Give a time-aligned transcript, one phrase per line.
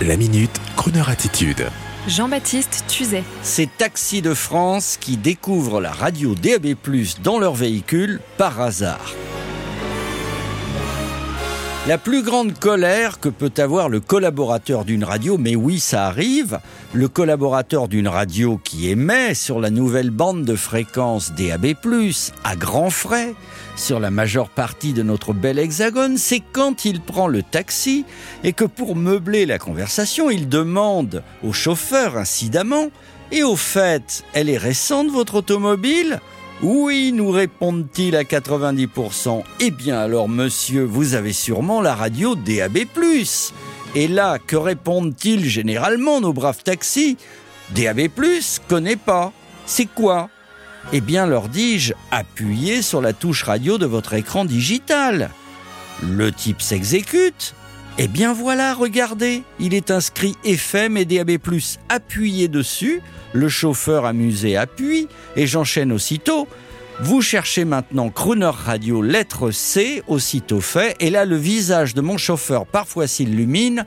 [0.00, 1.68] La minute, Kroneur attitude.
[2.08, 3.22] Jean-Baptiste Tuzet.
[3.42, 6.74] C'est Taxi de France qui découvrent la radio DAB+,
[7.22, 9.14] dans leur véhicule par hasard.
[11.88, 16.60] La plus grande colère que peut avoir le collaborateur d'une radio, mais oui, ça arrive,
[16.92, 21.74] le collaborateur d'une radio qui émet sur la nouvelle bande de fréquence DAB+,
[22.44, 23.34] à grands frais,
[23.74, 28.04] sur la majeure partie de notre bel hexagone, c'est quand il prend le taxi
[28.44, 32.90] et que pour meubler la conversation, il demande au chauffeur incidemment
[33.32, 36.20] Et au fait, elle est récente votre automobile?
[36.62, 39.42] Oui, nous répondent-ils à 90%.
[39.58, 42.78] Eh bien alors, monsieur, vous avez sûrement la radio DAB+.
[43.96, 47.16] Et là, que répondent-ils généralement, nos braves taxis?
[47.74, 48.08] DAB+,
[48.68, 49.32] connais pas.
[49.66, 50.30] C'est quoi?
[50.92, 55.30] Eh bien, leur dis-je, appuyez sur la touche radio de votre écran digital.
[56.02, 57.54] Le type s'exécute.
[57.98, 61.32] Eh bien voilà, regardez, il est inscrit FM et DAB+.
[61.90, 66.48] Appuyez dessus, le chauffeur amusé appuie, et j'enchaîne aussitôt.
[67.00, 72.16] Vous cherchez maintenant Crooner Radio lettre C, aussitôt fait, et là le visage de mon
[72.16, 73.84] chauffeur parfois s'illumine.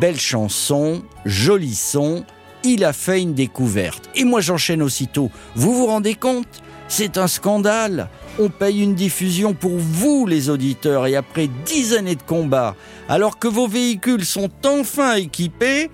[0.00, 2.24] Belle chanson, joli son,
[2.62, 4.08] il a fait une découverte.
[4.14, 5.30] Et moi j'enchaîne aussitôt.
[5.56, 6.62] Vous vous rendez compte?
[6.86, 8.08] C'est un scandale
[8.40, 12.74] on paye une diffusion pour vous, les auditeurs, et après dix années de combat,
[13.08, 15.90] alors que vos véhicules sont enfin équipés,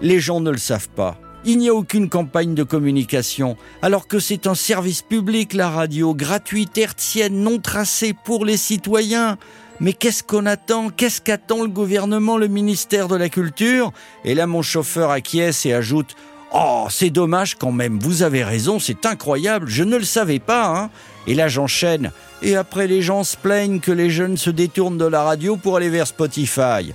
[0.00, 1.18] les gens ne le savent pas.
[1.44, 6.14] Il n'y a aucune campagne de communication, alors que c'est un service public, la radio,
[6.14, 9.36] gratuite, hertzienne, non tracée pour les citoyens.
[9.78, 10.90] Mais qu'est-ce qu'on attend?
[10.90, 13.92] Qu'est-ce qu'attend le gouvernement, le ministère de la Culture?
[14.24, 16.16] Et là, mon chauffeur acquiesce et ajoute
[16.52, 20.66] Oh, c'est dommage quand même, vous avez raison, c'est incroyable, je ne le savais pas,
[20.66, 20.90] hein.
[21.26, 22.10] Et là j'enchaîne.
[22.42, 25.76] Et après les gens se plaignent que les jeunes se détournent de la radio pour
[25.76, 26.92] aller vers Spotify.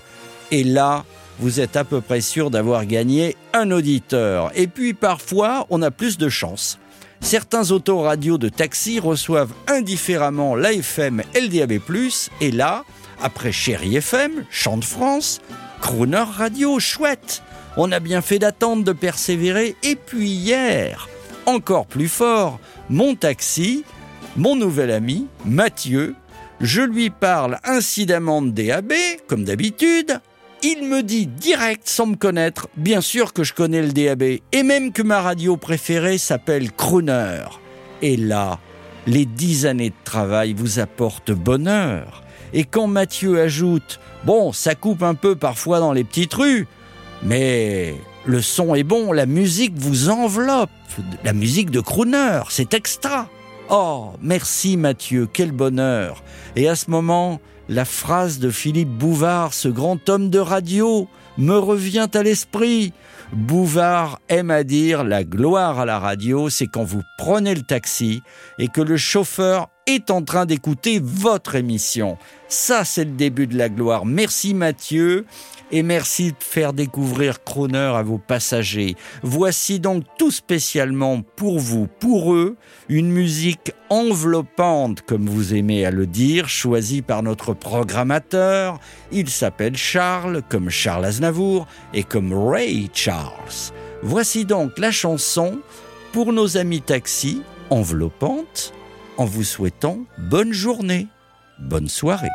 [0.51, 1.03] Et là,
[1.39, 4.51] vous êtes à peu près sûr d'avoir gagné un auditeur.
[4.55, 6.79] Et puis parfois, on a plus de chance.
[7.21, 11.79] Certains autoradios de taxi reçoivent indifféremment l'AFM LDAB+,
[12.41, 12.83] et là,
[13.21, 15.41] après Chéri FM, Chant de France,
[15.81, 17.41] Crooner Radio, chouette
[17.77, 19.75] on a bien fait d'attendre, de persévérer.
[19.83, 21.09] Et puis hier,
[21.45, 22.59] encore plus fort,
[22.89, 23.83] mon taxi,
[24.35, 26.15] mon nouvel ami, Mathieu,
[26.61, 28.93] je lui parle incidemment de DAB,
[29.27, 30.19] comme d'habitude.
[30.63, 34.63] Il me dit direct, sans me connaître, bien sûr que je connais le DAB, et
[34.63, 37.43] même que ma radio préférée s'appelle Crooner.
[38.01, 38.59] Et là,
[39.07, 42.23] les dix années de travail vous apportent bonheur.
[42.53, 46.67] Et quand Mathieu ajoute Bon, ça coupe un peu parfois dans les petites rues,
[47.21, 47.93] mais
[48.25, 50.71] le son est bon, la musique vous enveloppe.
[51.23, 53.29] La musique de crooner, c'est extra.
[53.69, 56.23] Oh, merci Mathieu, quel bonheur.
[56.55, 57.39] Et à ce moment,
[57.69, 62.93] la phrase de Philippe Bouvard, ce grand homme de radio, me revient à l'esprit.
[63.33, 68.21] Bouvard aime à dire la gloire à la radio, c'est quand vous prenez le taxi
[68.59, 72.17] et que le chauffeur est en train d'écouter votre émission.
[72.47, 74.05] Ça, c'est le début de la gloire.
[74.05, 75.25] Merci Mathieu
[75.71, 78.95] et merci de faire découvrir Croner à vos passagers.
[79.23, 82.55] Voici donc tout spécialement pour vous, pour eux,
[82.89, 88.79] une musique enveloppante, comme vous aimez à le dire, choisie par notre programmateur.
[89.11, 93.73] Il s'appelle Charles, comme Charles Aznavour, et comme Ray Charles.
[94.03, 95.59] Voici donc la chanson
[96.13, 98.73] pour nos amis taxis, enveloppante,
[99.17, 101.07] en vous souhaitant bonne journée,
[101.59, 102.29] bonne soirée.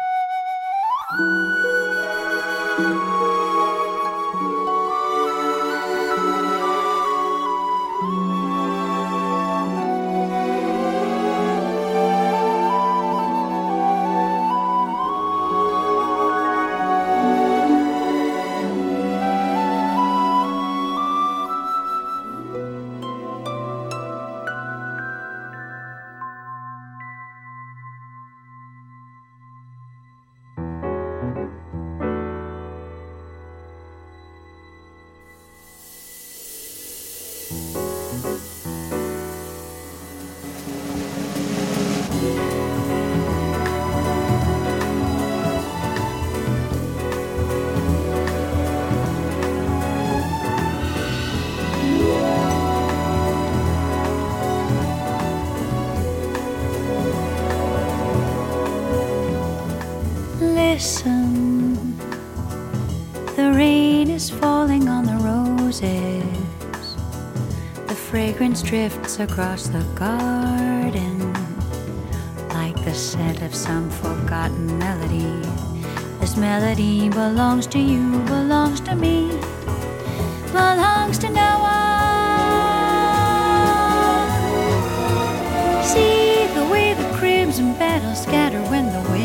[60.81, 61.75] Listen.
[63.37, 65.85] The rain is falling on the roses.
[67.87, 71.35] The fragrance drifts across the garden
[72.49, 75.43] like the scent of some forgotten melody.
[76.19, 79.29] This melody belongs to you, belongs to me.
[80.47, 81.91] belongs to no one.
[85.93, 89.19] See the way the crimson petals scatter when the wind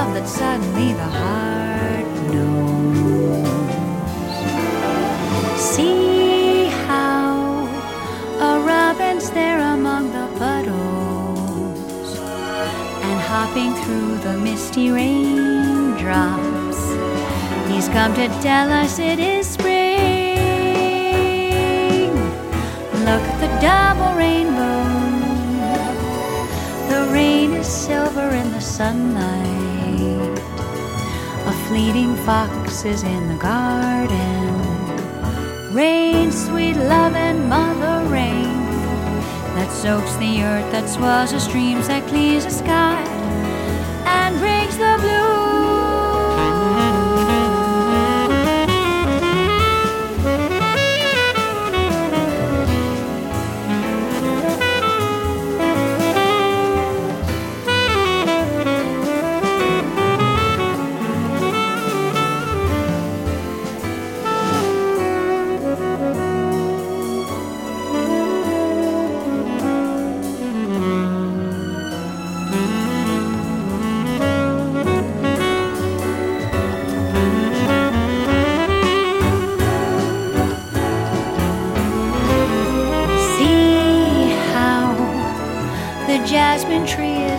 [0.00, 3.64] love that suddenly the heart knows.
[5.72, 7.66] See how
[8.50, 12.10] a robin's there among the puddles
[13.08, 16.80] and hopping through the misty raindrops.
[17.70, 20.38] He's come to tell us it is spring.
[23.08, 24.80] Look at the double rainbow.
[26.92, 29.69] The rain is silver in the sunlight.
[31.70, 34.52] Fleeting fox is in the garden.
[35.72, 38.42] Rain, sweet love, and mother rain
[39.54, 43.19] that soaks the earth, that swells the streams, that clears the sky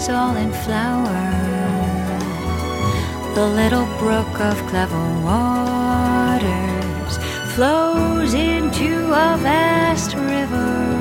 [0.02, 1.22] is all in flower.
[3.36, 7.14] The little brook of clever waters
[7.54, 8.92] flows into
[9.28, 11.01] a vast river.